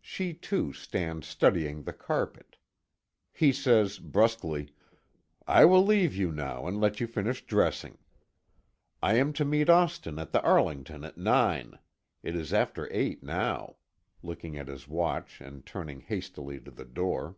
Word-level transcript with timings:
She, 0.00 0.32
too, 0.32 0.72
stands 0.72 1.26
studying 1.26 1.82
the 1.82 1.92
carpet. 1.92 2.56
He 3.30 3.52
says, 3.52 3.98
brusquely: 3.98 4.70
"I 5.46 5.66
will 5.66 5.84
leave 5.84 6.14
you 6.16 6.32
now 6.32 6.66
and 6.66 6.80
let 6.80 6.98
you 6.98 7.06
finish 7.06 7.44
dressing. 7.44 7.98
I 9.02 9.16
am 9.16 9.34
to 9.34 9.44
meet 9.44 9.68
Austin 9.68 10.18
at 10.18 10.32
the 10.32 10.40
Arlington 10.40 11.04
at 11.04 11.18
nine. 11.18 11.78
It 12.22 12.34
is 12.34 12.54
after 12.54 12.88
eight 12.90 13.22
now," 13.22 13.76
looking 14.22 14.56
at 14.56 14.68
his 14.68 14.88
watch 14.88 15.42
and 15.42 15.66
turning 15.66 16.00
hastily 16.00 16.58
to 16.60 16.70
the 16.70 16.86
door. 16.86 17.36